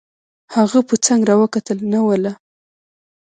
[0.55, 2.33] هغه په څنګ را وکتل: نه والله.